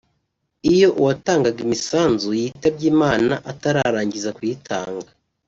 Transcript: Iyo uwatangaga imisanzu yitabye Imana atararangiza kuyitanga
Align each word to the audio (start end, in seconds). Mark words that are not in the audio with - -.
Iyo 0.73 0.87
uwatangaga 0.99 1.59
imisanzu 1.65 2.27
yitabye 2.41 2.85
Imana 2.93 3.33
atararangiza 3.51 4.29
kuyitanga 4.37 5.09